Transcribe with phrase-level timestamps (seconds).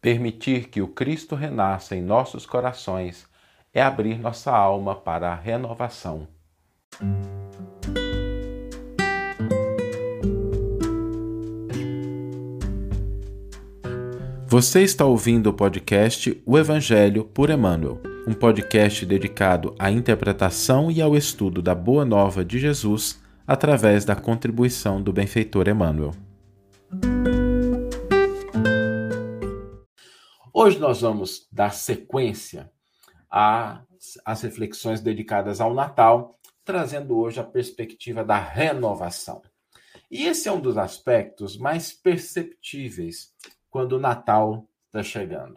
[0.00, 3.26] Permitir que o Cristo renasça em nossos corações
[3.74, 6.28] é abrir nossa alma para a renovação.
[14.46, 21.02] Você está ouvindo o podcast O Evangelho por Emmanuel, um podcast dedicado à interpretação e
[21.02, 26.27] ao estudo da Boa Nova de Jesus através da contribuição do benfeitor Emmanuel.
[30.52, 32.70] Hoje nós vamos dar sequência
[33.30, 39.42] às reflexões dedicadas ao Natal, trazendo hoje a perspectiva da renovação.
[40.10, 43.34] E esse é um dos aspectos mais perceptíveis
[43.68, 45.56] quando o Natal está chegando.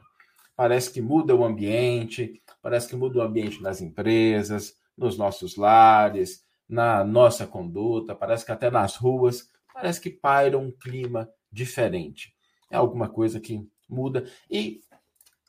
[0.55, 6.43] Parece que muda o ambiente, parece que muda o ambiente nas empresas, nos nossos lares,
[6.67, 12.35] na nossa conduta, parece que até nas ruas, parece que paira um clima diferente.
[12.69, 14.25] É alguma coisa que muda.
[14.49, 14.81] E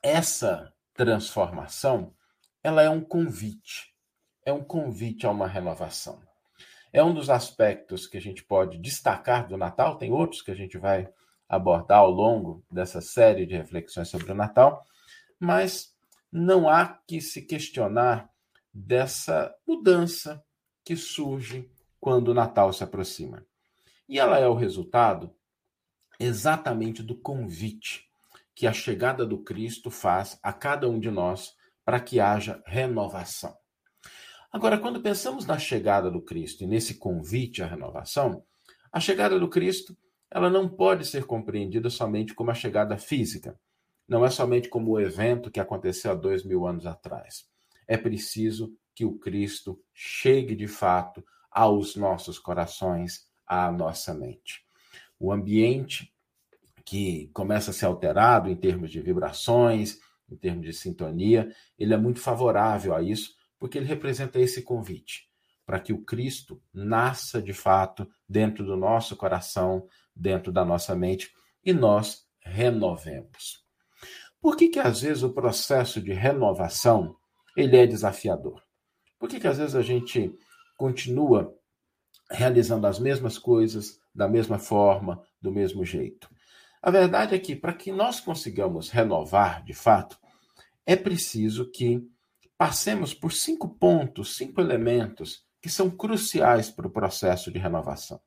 [0.02, 2.14] essa transformação,
[2.62, 3.94] ela é um convite.
[4.44, 6.20] É um convite a uma renovação.
[6.92, 10.54] É um dos aspectos que a gente pode destacar do Natal, tem outros que a
[10.54, 11.08] gente vai
[11.48, 14.86] abordar ao longo dessa série de reflexões sobre o Natal,
[15.38, 15.94] mas
[16.30, 18.28] não há que se questionar
[18.72, 20.42] dessa mudança
[20.84, 23.46] que surge quando o Natal se aproxima.
[24.08, 25.34] E ela é o resultado
[26.18, 28.11] exatamente do convite
[28.54, 33.54] que a chegada do Cristo faz a cada um de nós para que haja renovação.
[34.52, 38.44] Agora, quando pensamos na chegada do Cristo e nesse convite à renovação,
[38.92, 39.96] a chegada do Cristo
[40.30, 43.58] ela não pode ser compreendida somente como a chegada física.
[44.08, 47.44] Não é somente como o evento que aconteceu há dois mil anos atrás.
[47.86, 54.64] É preciso que o Cristo chegue de fato aos nossos corações, à nossa mente.
[55.18, 56.12] O ambiente
[56.84, 61.96] que começa a ser alterado em termos de vibrações, em termos de sintonia, ele é
[61.96, 65.30] muito favorável a isso, porque ele representa esse convite
[65.64, 71.32] para que o Cristo nasça de fato dentro do nosso coração, dentro da nossa mente
[71.64, 73.64] e nós renovemos.
[74.40, 77.16] Por que que às vezes o processo de renovação
[77.56, 78.60] ele é desafiador?
[79.18, 80.36] Por que que às vezes a gente
[80.76, 81.56] continua
[82.28, 86.28] realizando as mesmas coisas da mesma forma, do mesmo jeito?
[86.82, 90.18] A verdade é que, para que nós consigamos renovar de fato,
[90.84, 92.02] é preciso que
[92.58, 98.20] passemos por cinco pontos, cinco elementos que são cruciais para o processo de renovação.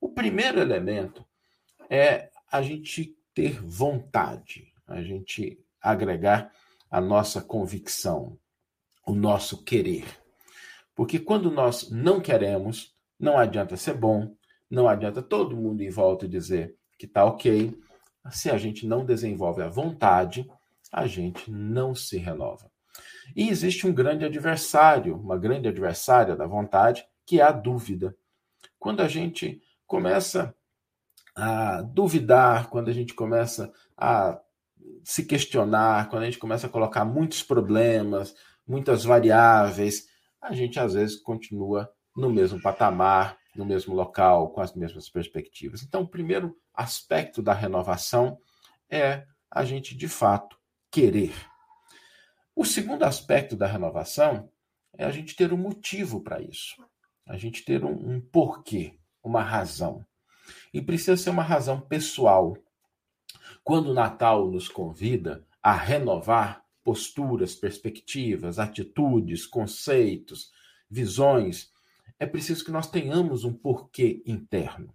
[0.00, 1.26] O primeiro elemento
[1.90, 6.50] é a gente ter vontade, a gente agregar
[6.90, 8.38] a nossa convicção,
[9.06, 10.06] o nosso querer.
[10.94, 14.34] Porque quando nós não queremos, não adianta ser bom,
[14.70, 17.78] não adianta todo mundo em volta dizer que está ok.
[18.30, 20.50] Se a gente não desenvolve a vontade,
[20.90, 22.70] a gente não se renova.
[23.36, 28.16] E existe um grande adversário, uma grande adversária da vontade, que é a dúvida.
[28.78, 30.54] Quando a gente começa
[31.36, 34.40] a duvidar, quando a gente começa a
[35.02, 38.34] se questionar, quando a gente começa a colocar muitos problemas,
[38.66, 40.06] muitas variáveis,
[40.40, 45.82] a gente às vezes continua no mesmo patamar, no mesmo local, com as mesmas perspectivas.
[45.82, 48.38] Então, o primeiro aspecto da renovação
[48.90, 50.58] é a gente, de fato,
[50.90, 51.32] querer.
[52.54, 54.50] O segundo aspecto da renovação
[54.96, 56.84] é a gente ter um motivo para isso,
[57.26, 60.04] a gente ter um, um porquê, uma razão.
[60.72, 62.56] E precisa ser uma razão pessoal.
[63.62, 70.52] Quando o Natal nos convida a renovar posturas, perspectivas, atitudes, conceitos,
[70.88, 71.72] visões,
[72.18, 74.94] é preciso que nós tenhamos um porquê interno.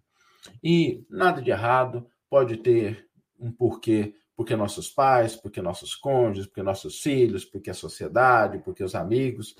[0.63, 3.07] E nada de errado, pode ter
[3.39, 8.81] um porquê porque nossos pais, porque nossos cônjuges, porque nossos filhos, porque a sociedade, porque
[8.81, 9.53] os amigos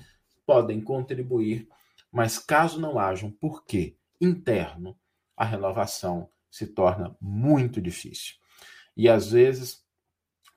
[0.46, 1.68] podem contribuir,
[2.10, 4.98] mas caso não haja um porquê interno,
[5.36, 8.36] a renovação se torna muito difícil.
[8.96, 9.84] E às vezes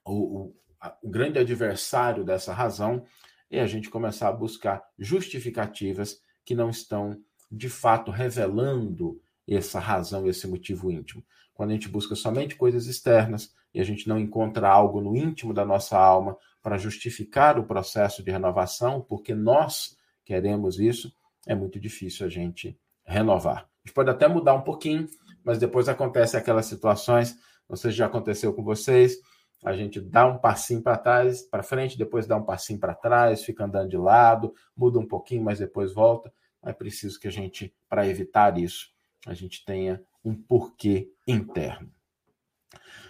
[0.06, 0.56] o, o,
[1.02, 3.06] o grande adversário dessa razão
[3.52, 7.18] é a gente começar a buscar justificativas que não estão
[7.52, 11.24] de fato revelando essa razão, esse motivo íntimo.
[11.54, 15.54] Quando a gente busca somente coisas externas e a gente não encontra algo no íntimo
[15.54, 21.14] da nossa alma para justificar o processo de renovação, porque nós queremos isso,
[21.46, 23.58] é muito difícil a gente renovar.
[23.58, 25.08] A gente pode até mudar um pouquinho,
[25.44, 27.38] mas depois acontece aquelas situações,
[27.70, 29.18] não sei se já aconteceu com vocês,
[29.64, 33.44] a gente dá um passinho para trás, para frente, depois dá um passinho para trás,
[33.44, 36.34] fica andando de lado, muda um pouquinho, mas depois volta.
[36.62, 38.90] É preciso que a gente, para evitar isso,
[39.26, 41.92] a gente tenha um porquê interno.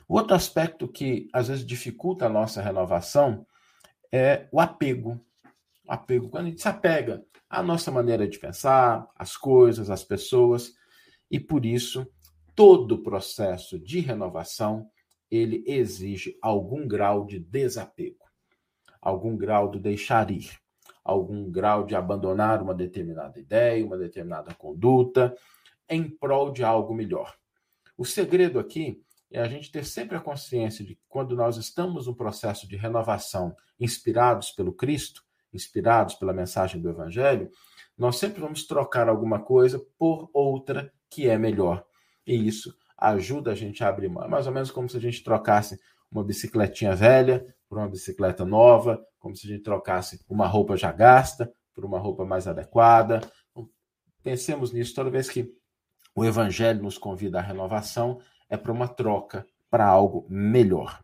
[0.07, 3.45] O outro aspecto que às vezes dificulta a nossa renovação
[4.11, 5.19] é o apego.
[5.87, 10.03] O apego, quando a gente se apega à nossa maneira de pensar, às coisas, às
[10.03, 10.73] pessoas,
[11.31, 12.07] e por isso
[12.55, 14.87] todo processo de renovação
[15.35, 18.23] ele exige algum grau de desapego,
[19.01, 20.51] algum grau de deixar ir,
[21.03, 25.35] algum grau de abandonar uma determinada ideia, uma determinada conduta,
[25.89, 27.35] em prol de algo melhor.
[27.97, 32.05] O segredo aqui é a gente ter sempre a consciência de que quando nós estamos
[32.05, 37.49] num processo de renovação, inspirados pelo Cristo, inspirados pela mensagem do Evangelho,
[37.97, 41.83] nós sempre vamos trocar alguma coisa por outra que é melhor.
[42.25, 42.75] E isso
[43.09, 44.23] ajuda a gente a abrir mão.
[44.23, 45.79] É mais ou menos como se a gente trocasse
[46.11, 50.91] uma bicicletinha velha por uma bicicleta nova, como se a gente trocasse uma roupa já
[50.91, 53.19] gasta por uma roupa mais adequada.
[53.51, 53.69] Então,
[54.21, 55.51] pensemos nisso toda vez que
[56.15, 61.01] o Evangelho nos convida à renovação, é para uma troca, para algo melhor.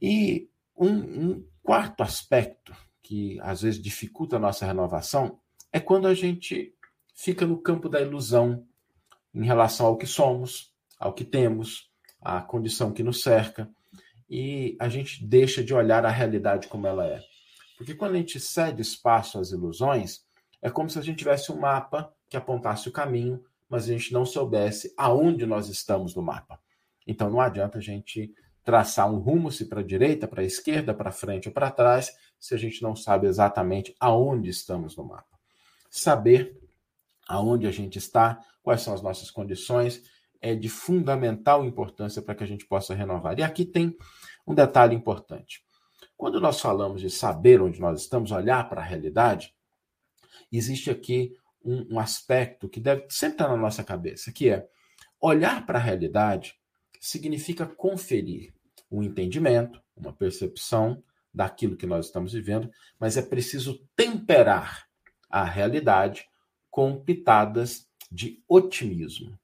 [0.00, 5.40] E um, um quarto aspecto que às vezes dificulta a nossa renovação
[5.72, 6.74] é quando a gente
[7.14, 8.66] fica no campo da ilusão
[9.34, 11.90] em relação ao que somos, ao que temos,
[12.20, 13.68] à condição que nos cerca,
[14.28, 17.20] e a gente deixa de olhar a realidade como ela é.
[17.76, 20.20] Porque quando a gente cede espaço às ilusões,
[20.62, 24.12] é como se a gente tivesse um mapa que apontasse o caminho, mas a gente
[24.12, 26.60] não soubesse aonde nós estamos no mapa.
[27.06, 28.32] Então não adianta a gente
[28.62, 32.14] traçar um rumo se para a direita, para a esquerda, para frente ou para trás,
[32.38, 35.38] se a gente não sabe exatamente aonde estamos no mapa.
[35.90, 36.60] Saber
[37.26, 40.02] aonde a gente está, quais são as nossas condições,
[40.40, 43.38] é de fundamental importância para que a gente possa renovar.
[43.38, 43.96] E aqui tem
[44.46, 45.62] um detalhe importante.
[46.16, 49.54] Quando nós falamos de saber onde nós estamos, olhar para a realidade,
[50.50, 51.34] existe aqui
[51.64, 54.66] um, um aspecto que deve sempre estar na nossa cabeça, que é
[55.20, 56.54] olhar para a realidade
[57.00, 58.52] significa conferir
[58.90, 61.02] um entendimento, uma percepção
[61.32, 64.86] daquilo que nós estamos vivendo, mas é preciso temperar
[65.28, 66.26] a realidade
[66.70, 69.38] com pitadas de otimismo.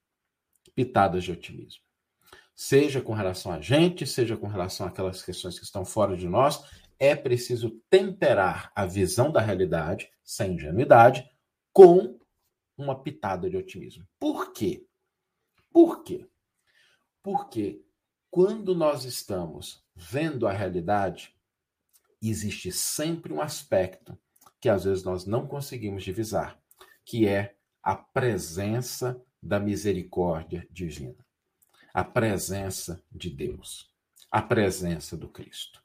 [0.74, 1.82] Pitadas de otimismo.
[2.54, 6.62] Seja com relação a gente, seja com relação àquelas questões que estão fora de nós,
[6.98, 11.28] é preciso temperar a visão da realidade, sem ingenuidade,
[11.72, 12.18] com
[12.76, 14.06] uma pitada de otimismo.
[14.18, 14.86] Por quê?
[15.70, 16.26] Por quê?
[17.22, 17.82] Porque
[18.30, 21.34] quando nós estamos vendo a realidade,
[22.22, 24.18] existe sempre um aspecto
[24.60, 26.58] que às vezes nós não conseguimos divisar,
[27.04, 27.55] que é
[27.86, 31.24] a presença da misericórdia divina,
[31.94, 33.88] a presença de Deus,
[34.28, 35.80] a presença do Cristo.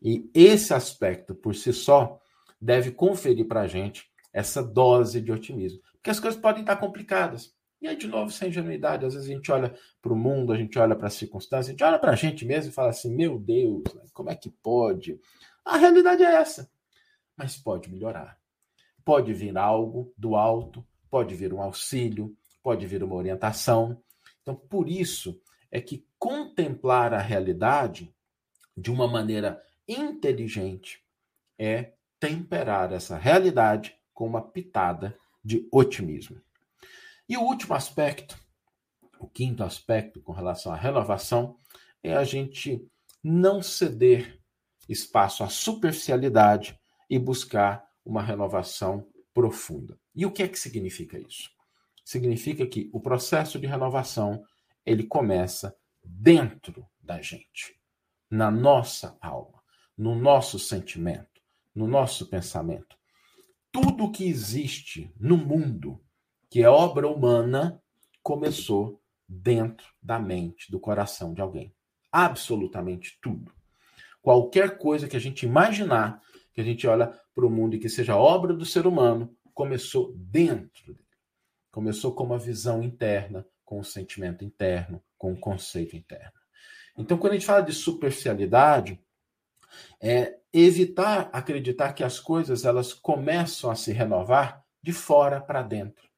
[0.00, 2.18] E esse aspecto, por si só,
[2.58, 5.82] deve conferir para a gente essa dose de otimismo.
[5.92, 7.54] Porque as coisas podem estar complicadas.
[7.78, 10.56] E aí, de novo, sem ingenuidade, às vezes a gente olha para o mundo, a
[10.56, 13.14] gente olha para as circunstâncias, a gente olha para a gente mesmo e fala assim:
[13.14, 13.82] meu Deus,
[14.14, 15.20] como é que pode?
[15.62, 16.70] A realidade é essa.
[17.36, 18.38] Mas pode melhorar.
[19.04, 24.02] Pode vir algo do alto, pode vir um auxílio, pode vir uma orientação.
[24.42, 25.40] Então, por isso
[25.70, 28.14] é que contemplar a realidade
[28.76, 31.02] de uma maneira inteligente
[31.58, 36.40] é temperar essa realidade com uma pitada de otimismo.
[37.28, 38.38] E o último aspecto,
[39.18, 41.56] o quinto aspecto com relação à renovação,
[42.02, 42.86] é a gente
[43.22, 44.38] não ceder
[44.88, 46.78] espaço à superficialidade
[47.10, 49.06] e buscar uma renovação
[49.38, 49.96] profunda.
[50.16, 51.48] E o que é que significa isso?
[52.04, 54.44] Significa que o processo de renovação
[54.84, 57.80] ele começa dentro da gente,
[58.28, 59.62] na nossa alma,
[59.96, 61.40] no nosso sentimento,
[61.72, 62.98] no nosso pensamento.
[63.70, 66.02] Tudo que existe no mundo,
[66.50, 67.80] que é obra humana,
[68.24, 71.72] começou dentro da mente, do coração de alguém.
[72.10, 73.52] Absolutamente tudo.
[74.20, 76.20] Qualquer coisa que a gente imaginar
[76.58, 80.12] que a gente olha para o mundo e que seja obra do ser humano, começou
[80.16, 81.06] dentro dele.
[81.70, 86.32] Começou com uma visão interna, com um sentimento interno, com um conceito interno.
[86.96, 89.00] Então, quando a gente fala de superficialidade,
[90.00, 96.08] é evitar acreditar que as coisas elas começam a se renovar de fora para dentro.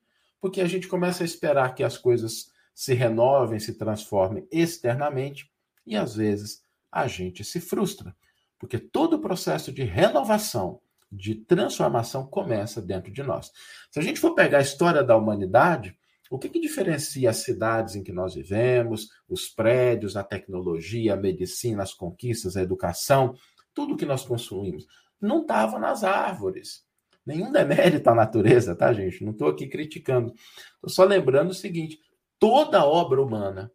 [0.41, 5.53] Porque a gente começa a esperar que as coisas se renovem, se transformem externamente
[5.87, 8.17] e às vezes a gente se frustra.
[8.59, 13.51] Porque todo o processo de renovação, de transformação começa dentro de nós.
[13.91, 15.99] Se a gente for pegar a história da humanidade,
[16.31, 21.17] o que, que diferencia as cidades em que nós vivemos, os prédios, a tecnologia, a
[21.17, 23.35] medicina, as conquistas, a educação,
[23.75, 24.87] tudo que nós consumimos?
[25.21, 26.85] Não estava nas árvores.
[27.27, 29.25] Nenhum demérito à natureza, tá, gente?
[29.25, 30.33] Não estou aqui criticando.
[30.77, 31.99] Estou só lembrando o seguinte:
[32.39, 33.71] toda obra humana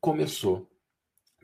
[0.00, 0.68] começou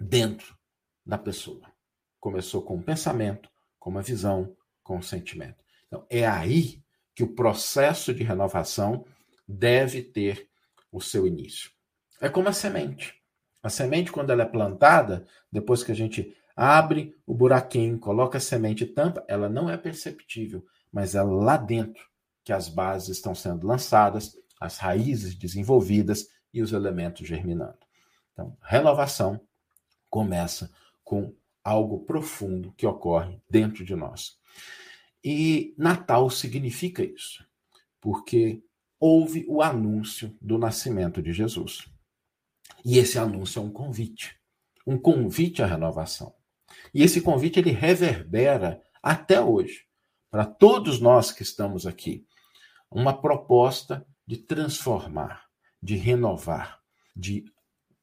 [0.00, 0.56] dentro
[1.04, 1.70] da pessoa.
[2.18, 5.64] Começou com o pensamento, com uma visão, com o sentimento.
[5.88, 6.80] Então, é aí
[7.14, 9.04] que o processo de renovação
[9.48, 10.48] deve ter
[10.92, 11.70] o seu início.
[12.20, 13.14] É como a semente.
[13.62, 18.40] A semente, quando ela é plantada, depois que a gente abre o buraquinho, coloca a
[18.40, 22.06] semente e tampa, ela não é perceptível, mas é lá dentro
[22.44, 27.78] que as bases estão sendo lançadas, as raízes desenvolvidas e os elementos germinando.
[28.32, 29.40] Então, renovação
[30.10, 30.70] começa
[31.02, 34.38] com algo profundo que ocorre dentro de nós.
[35.24, 37.44] E Natal significa isso,
[38.00, 38.62] porque
[39.00, 41.88] houve o anúncio do nascimento de Jesus.
[42.84, 44.36] E esse anúncio é um convite,
[44.86, 46.34] um convite à renovação.
[46.92, 49.86] E esse convite ele reverbera até hoje
[50.30, 52.26] para todos nós que estamos aqui,
[52.90, 55.46] uma proposta de transformar,
[55.82, 56.80] de renovar,
[57.14, 57.44] de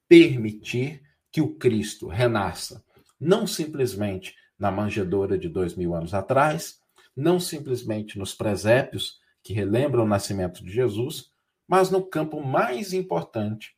[0.07, 2.83] permitir que o Cristo renasça,
[3.19, 6.80] não simplesmente na manjedoura de dois mil anos atrás,
[7.15, 11.31] não simplesmente nos presépios que relembram o nascimento de Jesus,
[11.67, 13.75] mas no campo mais importante,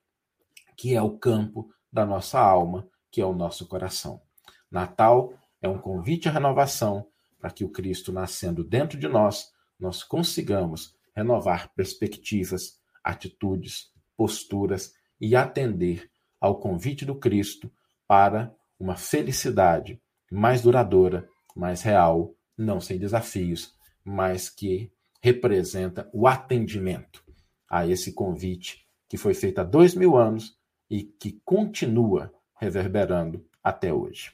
[0.75, 4.21] que é o campo da nossa alma, que é o nosso coração.
[4.69, 7.07] Natal é um convite à renovação
[7.39, 15.35] para que o Cristo nascendo dentro de nós, nós consigamos renovar perspectivas, atitudes, posturas e
[15.35, 16.09] atender
[16.39, 17.71] ao convite do Cristo
[18.07, 24.91] para uma felicidade mais duradoura, mais real, não sem desafios, mas que
[25.21, 27.23] representa o atendimento
[27.69, 30.57] a esse convite que foi feito há dois mil anos
[30.89, 34.31] e que continua reverberando até hoje.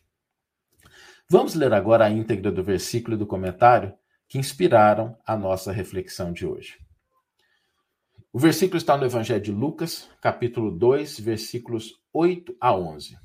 [1.29, 3.93] Vamos ler agora a íntegra do versículo e do comentário
[4.27, 6.79] que inspiraram a nossa reflexão de hoje.
[8.31, 13.17] O versículo está no Evangelho de Lucas, capítulo 2, versículos 8 a 11.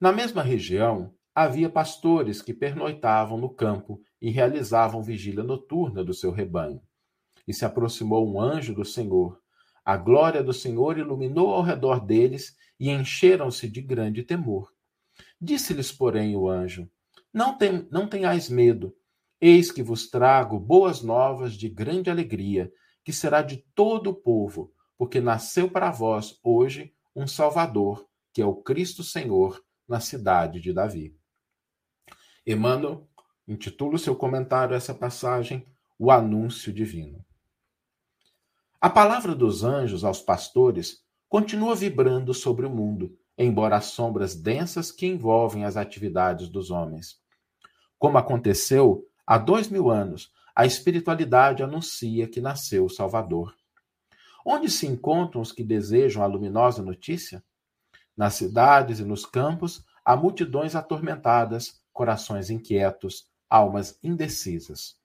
[0.00, 6.30] Na mesma região, havia pastores que pernoitavam no campo e realizavam vigília noturna do seu
[6.30, 6.80] rebanho.
[7.46, 9.40] E se aproximou um anjo do Senhor.
[9.84, 14.72] A glória do Senhor iluminou ao redor deles e encheram-se de grande temor.
[15.40, 16.88] Disse-lhes, porém, o anjo:
[17.32, 18.94] não, tem, não tenhais medo,
[19.40, 22.70] eis que vos trago boas novas de grande alegria,
[23.04, 28.46] que será de todo o povo, porque nasceu para vós hoje um Salvador, que é
[28.46, 31.16] o Cristo Senhor, na cidade de Davi.
[32.46, 33.08] Emmanuel
[33.46, 35.64] intitula o seu comentário a essa passagem
[35.98, 37.24] O Anúncio Divino.
[38.80, 44.90] A palavra dos anjos aos pastores continua vibrando sobre o mundo, embora as sombras densas
[44.90, 47.20] que envolvem as atividades dos homens.
[47.96, 53.54] Como aconteceu há dois mil anos, a espiritualidade anuncia que nasceu o Salvador.
[54.44, 57.42] Onde se encontram os que desejam a luminosa notícia?
[58.16, 64.96] Nas cidades e nos campos, há multidões atormentadas, corações inquietos, almas indecisas.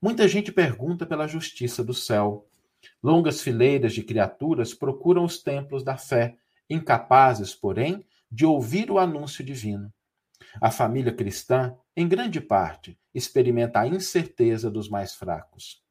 [0.00, 2.46] Muita gente pergunta pela justiça do céu.
[3.02, 6.36] Longas fileiras de criaturas procuram os templos da fé,
[6.70, 9.92] incapazes, porém, de ouvir o anúncio divino.
[10.60, 15.82] A família cristã, em grande parte, experimenta a incerteza dos mais fracos.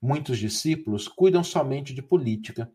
[0.00, 2.70] Muitos discípulos cuidam somente de política,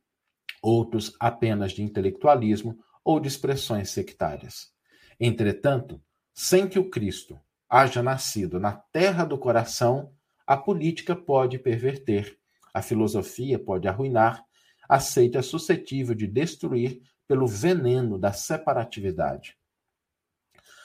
[0.61, 4.71] outros apenas de intelectualismo ou de expressões sectárias.
[5.19, 6.01] Entretanto,
[6.39, 10.13] sem que o Cristo haja nascido na terra do coração,
[10.46, 12.38] a política pode perverter,
[12.72, 14.46] a filosofia pode arruinar,
[14.88, 19.58] a seita é suscetível de destruir pelo veneno da separatividade.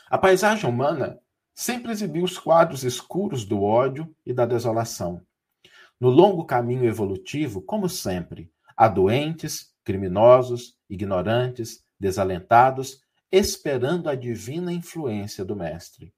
[0.09, 1.21] A paisagem humana
[1.55, 5.21] sempre exibiu os quadros escuros do ódio e da desolação.
[6.01, 13.02] No longo caminho evolutivo, como sempre, há doentes, criminosos, ignorantes, desalentados,
[13.33, 16.15] esperando a divina influência do Mestre.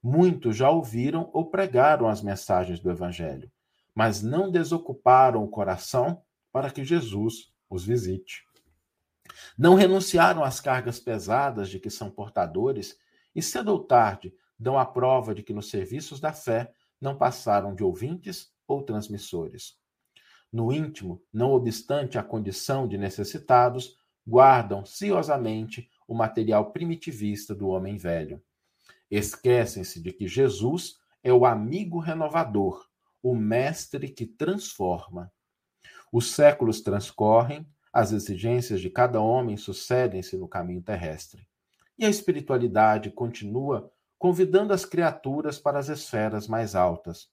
[0.00, 3.50] Muitos já ouviram ou pregaram as mensagens do Evangelho,
[3.92, 6.22] mas não desocuparam o coração
[6.52, 8.46] para que Jesus os visite.
[9.58, 12.96] Não renunciaram às cargas pesadas de que são portadores
[13.34, 17.74] e cedo ou tarde dão a prova de que nos serviços da fé não passaram
[17.74, 19.76] de ouvintes ou transmissores.
[20.52, 27.96] No íntimo, não obstante a condição de necessitados, guardam ciosamente o material primitivista do homem
[27.96, 28.42] velho.
[29.10, 32.86] Esquecem-se de que Jesus é o amigo renovador,
[33.22, 35.32] o mestre que transforma.
[36.12, 41.48] Os séculos transcorrem, as exigências de cada homem sucedem-se no caminho terrestre.
[41.98, 47.28] E a espiritualidade continua convidando as criaturas para as esferas mais altas.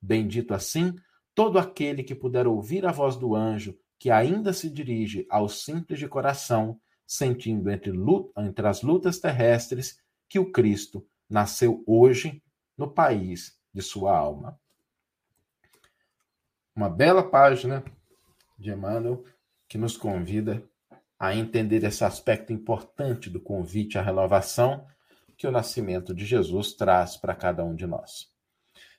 [0.00, 0.94] Bendito assim
[1.34, 5.98] todo aquele que puder ouvir a voz do anjo que ainda se dirige ao simples
[5.98, 7.90] de coração, sentindo entre,
[8.36, 9.98] entre as lutas terrestres
[10.28, 12.42] que o Cristo nasceu hoje
[12.76, 14.60] no país de sua alma.
[16.76, 17.82] Uma bela página
[18.58, 19.24] de Emmanuel
[19.66, 20.62] que nos convida
[21.18, 24.86] a entender esse aspecto importante do convite à renovação
[25.34, 28.30] que o nascimento de Jesus traz para cada um de nós.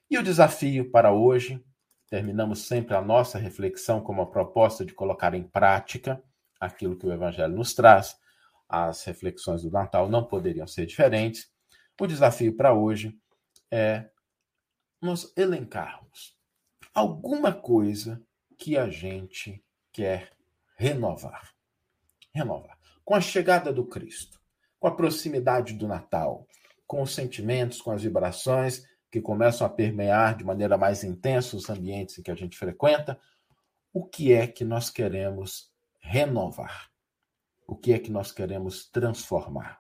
[0.10, 1.64] E o desafio para hoje,
[2.10, 6.22] terminamos sempre a nossa reflexão com uma proposta de colocar em prática
[6.60, 8.18] aquilo que o Evangelho nos traz.
[8.68, 11.52] As reflexões do Natal não poderiam ser diferentes.
[12.00, 13.18] O desafio para hoje
[13.72, 14.10] é
[15.02, 16.38] nos elencarmos
[16.94, 18.22] alguma coisa
[18.58, 20.32] que a gente quer
[20.76, 21.54] renovar.
[22.34, 22.78] Renovar.
[23.04, 24.40] Com a chegada do Cristo,
[24.80, 26.48] com a proximidade do Natal,
[26.86, 31.70] com os sentimentos, com as vibrações que começam a permear de maneira mais intensa os
[31.70, 33.20] ambientes em que a gente frequenta,
[33.92, 35.69] o que é que nós queremos
[36.10, 36.90] renovar?
[37.68, 39.80] O que é que nós queremos transformar?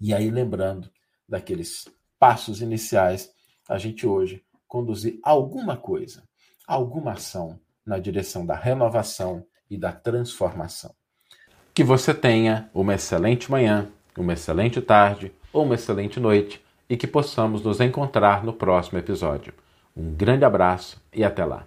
[0.00, 0.88] E aí, lembrando
[1.28, 1.84] daqueles
[2.18, 3.28] passos iniciais,
[3.68, 6.22] a gente hoje conduzir alguma coisa,
[6.66, 10.94] alguma ação na direção da renovação e da transformação.
[11.74, 17.06] Que você tenha uma excelente manhã, uma excelente tarde ou uma excelente noite e que
[17.06, 19.52] possamos nos encontrar no próximo episódio.
[19.96, 21.66] Um grande abraço e até lá.